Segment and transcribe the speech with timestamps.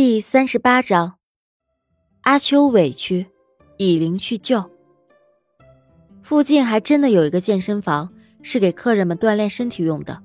[0.00, 1.18] 第三十八章，
[2.20, 3.26] 阿秋委屈，
[3.78, 4.70] 以灵去救。
[6.22, 10.22] 附近还真的有一个健身房，是给客人们锻炼身体用的。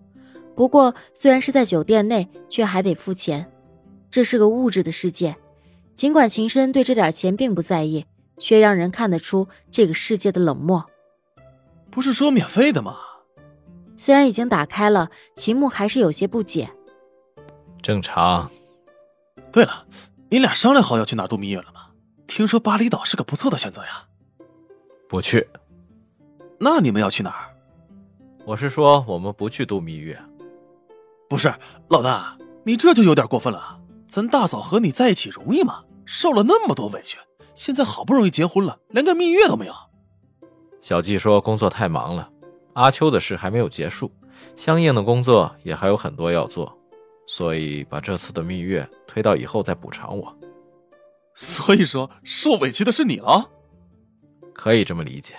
[0.56, 3.52] 不过，虽然是在酒店内，却还得付钱。
[4.12, 5.36] 这是个物质的世界。
[5.96, 8.06] 尽管秦深对这点钱并不在意，
[8.38, 10.86] 却让人看得出这个世界的冷漠。
[11.90, 12.96] 不是说免费的吗？
[13.98, 16.70] 虽然已经打开了，秦牧还是有些不解。
[17.82, 18.52] 正常。
[19.54, 19.86] 对了，
[20.30, 21.82] 你俩商量好要去哪度蜜月了吗？
[22.26, 24.06] 听说巴厘岛是个不错的选择呀。
[25.08, 25.48] 不去。
[26.60, 27.56] 那你们要去哪儿？
[28.46, 30.20] 我是说，我们不去度蜜月。
[31.30, 31.54] 不是，
[31.90, 33.80] 老大，你这就有点过分了。
[34.08, 35.84] 咱大嫂和你在一起容易吗？
[36.04, 37.20] 受了那么多委屈，
[37.54, 39.74] 现在好不容易结婚了，连个蜜月都没有。
[40.82, 42.28] 小季说工作太忙了，
[42.74, 44.12] 阿秋的事还没有结束，
[44.56, 46.76] 相应的工作也还有很多要做。
[47.26, 50.38] 所以把这次的蜜月推到以后再补偿我。
[51.36, 53.50] 所以说受委屈的是你了，
[54.54, 55.36] 可以这么理解。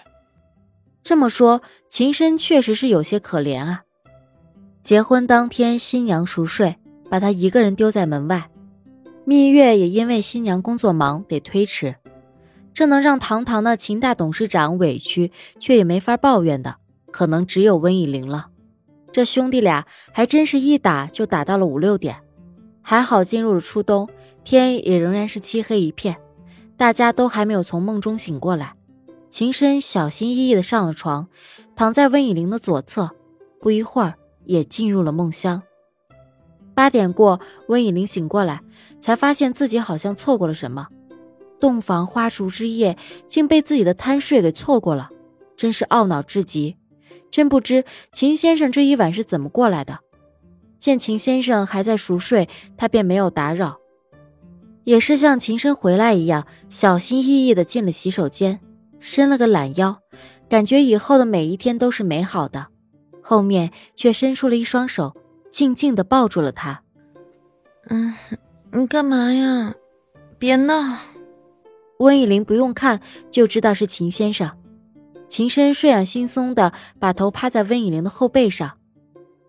[1.03, 3.83] 这么说，秦深确实是有些可怜啊。
[4.83, 6.77] 结婚当天，新娘熟睡，
[7.11, 8.51] 把他一个人丢在门外。
[9.25, 11.97] 蜜月也因为新娘工作忙得推迟。
[12.73, 15.31] 这能让堂堂的秦大董事长委屈，
[15.61, 16.77] 却也没法抱怨的，
[17.13, 18.49] 可能只有温以玲了。
[19.15, 22.17] 这兄弟俩还真是一打就打到了五六点，
[22.83, 24.09] 还好进入了初冬，
[24.43, 26.17] 天也仍然是漆黑一片，
[26.77, 28.75] 大家都还没有从梦中醒过来。
[29.31, 31.29] 秦深小心翼翼的上了床，
[31.77, 33.09] 躺在温以玲的左侧，
[33.61, 34.15] 不一会儿
[34.47, 35.63] 也进入了梦乡。
[36.75, 38.63] 八点过，温以玲醒过来，
[39.01, 40.89] 才发现自己好像错过了什么，
[41.61, 42.99] 洞房花烛之夜
[43.29, 45.09] 竟被自己的贪睡给错过了，
[45.57, 46.77] 真是懊恼至极。
[47.35, 49.99] 真不知秦先生这一晚是怎么过来的。
[50.79, 53.79] 见秦先生还在熟睡，他便没有打扰，
[54.85, 58.61] 也是像秦深回来一样，小心翼翼地进了洗手间，
[59.01, 59.99] 伸了个懒腰，
[60.49, 62.69] 感觉以后的每一天都是美好的。
[63.21, 65.17] 后面却伸出了一双手，
[65.51, 66.85] 静静地抱住了他。
[67.89, 68.15] 嗯，
[68.71, 69.75] 你干嘛呀？
[70.39, 70.99] 别闹。
[71.99, 73.01] 温以玲不用看
[73.33, 74.57] 就知道是秦先生。
[75.29, 78.79] 秦深睡眼惺忪的把头趴在温以玲的后背上，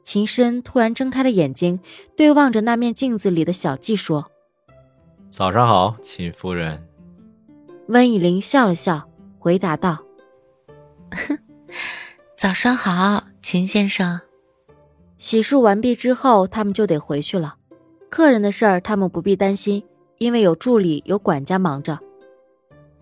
[0.03, 1.79] 秦深突然睁开了眼睛，
[2.15, 4.31] 对望着那面镜子里的小季说
[5.29, 6.87] ：“早上好，秦夫人。”
[7.87, 9.99] 温以玲笑了笑，回答道
[12.35, 14.21] ：“早上好，秦先生。”
[15.17, 17.55] 洗漱完毕之后，他们就得回去了。
[18.09, 19.83] 客人的事儿他们不必担心，
[20.17, 21.99] 因为有助理、有管家忙着。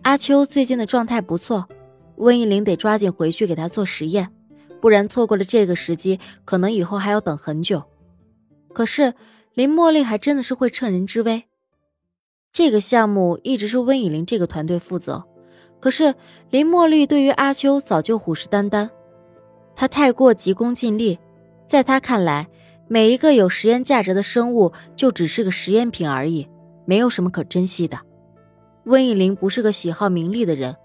[0.02, 1.66] 阿秋最近的状态不错。
[2.16, 4.30] 温以玲得抓紧回去给他做实验，
[4.80, 7.82] 不然错过了这个时机，可能以后还要等很久。
[8.72, 9.14] 可是
[9.54, 11.44] 林茉莉还真的是会趁人之危。
[12.52, 15.24] 这个项目一直是温以玲这个团队负责，
[15.80, 16.14] 可是
[16.50, 18.88] 林茉莉对于阿秋早就虎视眈眈，
[19.74, 21.18] 她太过急功近利，
[21.66, 22.48] 在她看来，
[22.86, 26.48] 每一个有实验价值的生物就只是个实验品而已，
[26.84, 27.98] 没有什么可珍惜的。
[28.84, 30.76] 温以玲不是个喜好名利的人。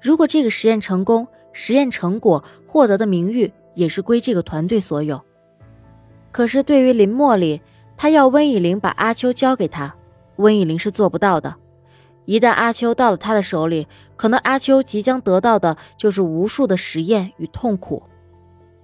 [0.00, 5.20] 如果这个实验成功，实验成果获得的名誉也是归这个团队所有。
[6.30, 7.60] 可是对于林茉莉，
[7.96, 9.94] 她要温以玲把阿秋交给她，
[10.36, 11.54] 温以玲是做不到的。
[12.26, 18.02] 一旦阿秋到了她的手里，可能阿秋即将得到的就是无数的实验与痛苦。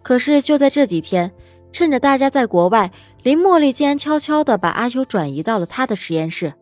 [0.02, 1.30] 可是就在这几天，
[1.70, 2.90] 趁着大家在国外，
[3.22, 6.54] 林茉莉竟然悄悄地把阿秋转移到了她的实验室。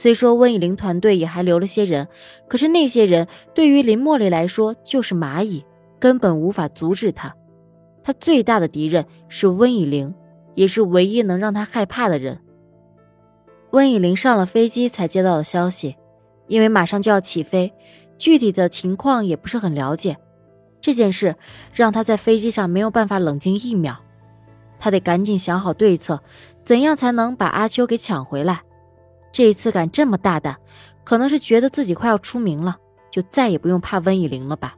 [0.00, 2.06] 虽说温以玲团队也还留了些人，
[2.46, 5.64] 可是那些人对于林茉莉来说就是蚂蚁，
[5.98, 7.34] 根本无法阻止她。
[8.04, 10.14] 她最大的敌人是温以玲，
[10.54, 12.38] 也是唯一能让她害怕的人。
[13.72, 15.96] 温以玲上了飞机才接到了消息，
[16.46, 17.74] 因为马上就要起飞，
[18.18, 20.16] 具体的情况也不是很了解。
[20.80, 21.34] 这件事
[21.74, 23.96] 让她在飞机上没有办法冷静一秒，
[24.78, 26.20] 她得赶紧想好对策，
[26.62, 28.62] 怎样才能把阿秋给抢回来。
[29.38, 30.56] 这一次敢这么大胆，
[31.04, 32.76] 可能是觉得自己快要出名了，
[33.08, 34.74] 就再也不用怕温以玲了吧。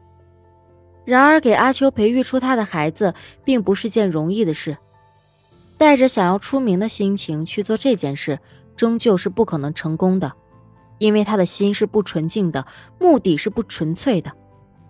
[1.07, 4.77] 然而，给阿秋培育出他的孩子，并不是件容易的事。
[5.79, 8.39] 带着想要出名的心情去做这件事，
[8.77, 10.31] 终究是不可能成功的，
[10.99, 12.67] 因为他的心是不纯净的，
[12.99, 14.31] 目的是不纯粹的，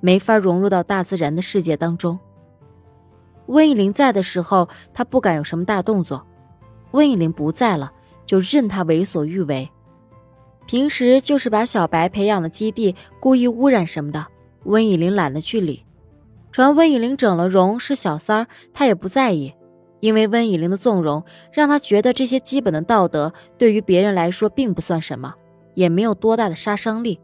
[0.00, 2.18] 没法融入到大自然的世界当中。
[3.46, 6.26] 温以玲在的时候，他不敢有什么大动作；
[6.90, 7.92] 温以玲不在了。
[8.30, 9.68] 就任他为所欲为，
[10.64, 14.24] 平时就是把小白培养的基地故意污染什么的，
[14.62, 15.84] 温以玲懒得去理。
[16.52, 19.52] 传温以玲整了容是小三儿，他也不在意，
[19.98, 25.34] 因为温以玲的纵容，让他觉得这些基本的道德对于别人来说并不算什么，
[25.74, 27.18] 也没有多大的杀伤力。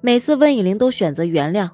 [0.00, 1.70] 每次温以玲都选择原谅，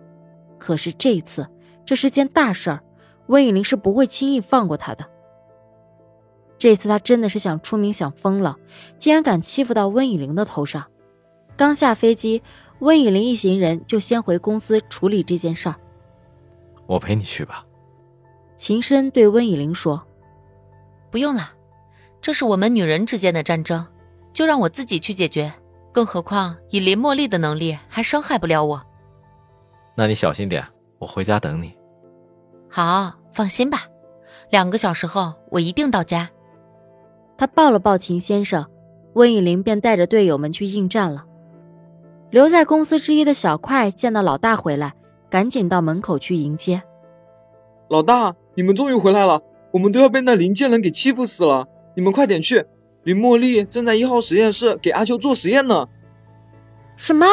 [0.59, 1.49] 可是这一次，
[1.87, 2.82] 这是件大事儿，
[3.29, 5.06] 温以玲是不会轻易放过他的。
[6.58, 8.56] 这次他真的是想出名想疯了，
[8.99, 10.84] 竟然敢欺负到温以玲的头上。
[11.56, 12.43] 刚下飞机，
[12.81, 15.76] 温以玲一行人就先回公司处理这件事儿。
[16.87, 17.64] 我陪你去吧。
[18.56, 20.05] 秦深对温以玲说
[21.10, 21.52] ：“不用了，
[22.20, 23.87] 这是我们女人之间的战争，
[24.32, 25.52] 就让我自己去解决。
[25.93, 28.84] 更何况以林茉莉的能力，还伤害不了我。
[29.96, 30.64] 那你小心点，
[30.99, 31.76] 我回家等你。
[32.69, 33.84] 好，放心吧，
[34.50, 36.28] 两个小时后我一定到家。”
[37.38, 38.67] 他抱了抱秦先生，
[39.14, 41.25] 温以玲便带着队友们去应战了。
[42.31, 44.93] 留在公司之一的小快见到老大回来，
[45.31, 46.82] 赶紧到门口去迎接。
[47.88, 49.40] 老大，你们终于回来了！
[49.70, 51.69] 我们都要被那林贱人给欺负死了！
[51.94, 52.67] 你们快点去，
[53.05, 55.87] 林茉莉正在一号实验室给阿秋做实验呢。
[56.96, 57.26] 什么？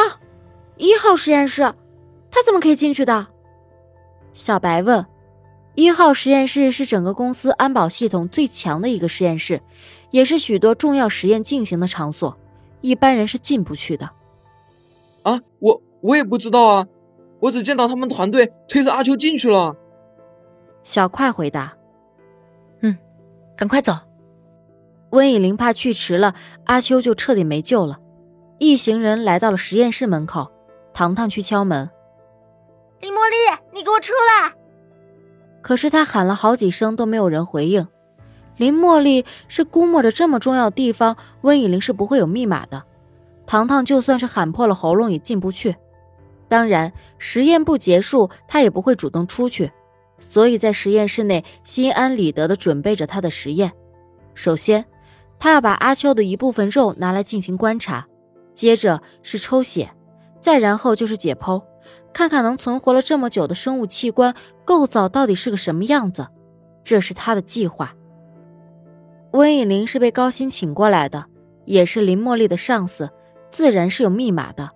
[0.76, 1.62] 一号实验室？
[2.30, 3.26] 他怎么可以进去的？
[4.32, 5.04] 小白问。
[5.76, 9.60] 一号实验室是整个公司安保系统最强的一个实验室，
[10.10, 12.34] 也是许多重要实验进行的场所，
[12.80, 14.10] 一般人是进不去的。
[15.22, 16.86] 啊，我我也不知道啊，
[17.40, 19.76] 我只见到他们团队推着阿秋进去了。
[20.82, 21.76] 小快回答
[22.80, 22.96] ：“嗯，
[23.54, 23.92] 赶快走。”
[25.10, 26.34] 温以玲怕去迟了，
[26.64, 27.98] 阿秋就彻底没救了。
[28.58, 30.50] 一行人来到了实验室门口，
[30.94, 31.90] 糖糖去敲门
[33.02, 33.36] ：“李茉莉，
[33.74, 34.54] 你给我出来！”
[35.66, 37.88] 可是他喊了好几声都没有人回应。
[38.56, 42.84] 林茉莉是估摸着这么重要的地方，温以玲是不会有密码的。
[43.46, 45.74] 糖糖就算是喊破了喉咙也进不去。
[46.46, 49.72] 当然，实验不结束，他也不会主动出去。
[50.20, 53.72] 所以在实验室内心安理得地准备着他的实验。
[54.34, 54.84] 首先，
[55.36, 58.06] 他要把阿秋的一部分肉拿来进行观察，
[58.54, 59.90] 接着是抽血，
[60.40, 61.60] 再然后就是解剖，
[62.12, 64.34] 看看能存活了这么久的生物器官
[64.64, 66.26] 构造到底是个什么样子。
[66.84, 67.94] 这是他的计划。
[69.32, 71.26] 温以玲是被高薪请过来的，
[71.64, 73.10] 也是林茉莉的上司，
[73.50, 74.70] 自然是有密码的。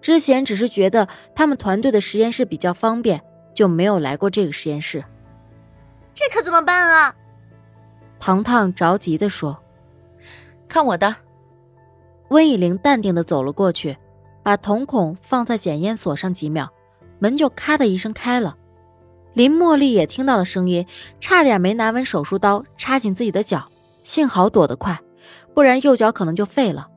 [0.00, 3.22] 之前只是觉得他们团队的实验室比较方便。
[3.54, 5.04] 就没有来过这个实验室，
[6.14, 7.14] 这可怎么办啊？
[8.18, 9.62] 糖糖着急的说
[10.66, 11.14] ：“看我的。”
[12.30, 13.94] 温以玲淡定的走了过去，
[14.42, 16.70] 把瞳孔放在检验锁上几秒，
[17.18, 18.56] 门就咔的一声开了。
[19.34, 20.86] 林茉莉也听到了声音，
[21.20, 23.66] 差点没拿稳手术刀插进自己的脚，
[24.02, 25.00] 幸好躲得快，
[25.54, 26.88] 不然右脚可能就废了。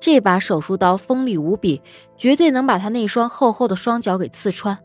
[0.00, 1.82] 这把手术刀锋利无比，
[2.16, 4.78] 绝对能把她那双厚厚的双脚给刺穿。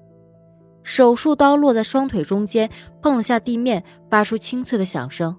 [0.83, 2.69] 手术刀落在双腿中间，
[3.01, 5.35] 碰了下地面，发出清脆的响声。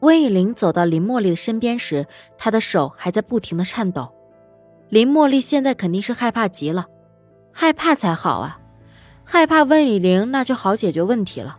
[0.00, 2.06] 温以玲走到林茉莉的身边时，
[2.38, 4.12] 她的手还在不停的颤抖。
[4.94, 6.86] 林茉莉现在肯定是害怕极了，
[7.52, 8.60] 害怕才好啊！
[9.24, 11.58] 害怕温以玲，那就好解决问题了。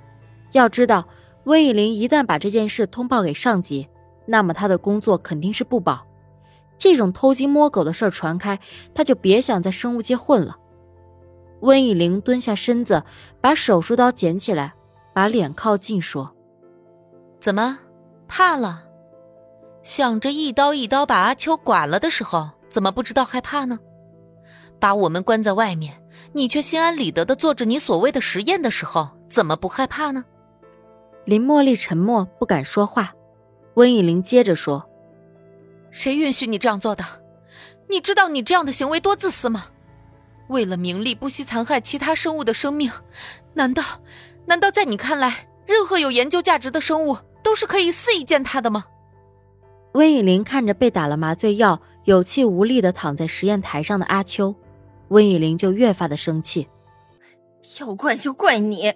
[0.53, 1.05] 要知道，
[1.43, 3.89] 温以玲一旦把这件事通报给上级，
[4.25, 6.07] 那么她的工作肯定是不保。
[6.77, 8.57] 这种偷鸡摸狗的事传开，
[8.93, 10.55] 她就别想在生物界混了。
[11.59, 13.03] 温以玲蹲下身子，
[13.41, 14.75] 把手术刀捡起来，
[15.13, 16.33] 把脸靠近说
[17.41, 17.79] ：“怎么，
[18.29, 18.83] 怕了？
[19.83, 23.79] 想着一刀一刀把阿秋剐了的时候，怎么不知道害怕呢？
[24.79, 26.01] 把我们关在外面，
[26.33, 30.25] 你却心安理得的做着你所谓的实验的时候，怎么不害怕呢？”
[31.25, 33.13] 林茉莉沉默，不敢说话。
[33.75, 34.87] 温以玲接着说
[35.89, 37.03] ：“谁允许你这样做的？
[37.89, 39.67] 你知道你这样的行为多自私吗？”
[40.49, 42.91] 为了名利不惜残害其他生物的生命，
[43.55, 43.83] 难道
[44.45, 48.85] 难道在你看来，任何有研究价值的生物都是可以肆意践踏的吗？
[49.93, 54.55] 温以玲看着被打了麻醉药、有气无力的躺在实验台上的阿秋，
[55.07, 56.67] 温以玲就越发的生气。
[57.79, 58.93] 要怪就怪你，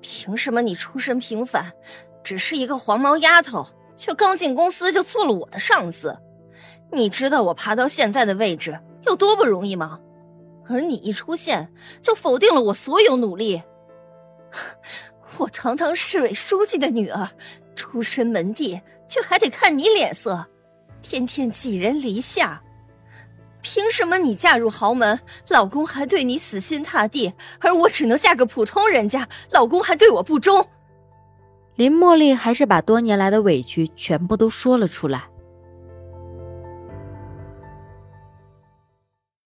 [0.00, 1.72] 凭什么你出身平凡，
[2.24, 3.64] 只是一个黄毛丫头，
[3.94, 6.18] 却刚进公司就做了我的上司？
[6.90, 10.00] 你知道我爬到现在的位置有多不容易吗？
[10.68, 11.72] 而你一出现，
[12.02, 13.62] 就否定了我所有努力。
[15.38, 17.28] 我堂堂市委书记的女儿，
[17.76, 20.46] 出身门第，却还得看你脸色，
[21.04, 22.62] 天天寄人篱下。
[23.60, 30.66] 凭什么你嫁入豪门，老公还对你死心塌地，而我只能嫁个普通人家，老公还对我不忠？
[31.76, 35.24] 林茉莉还是把多年来的委屈全部都说了出来。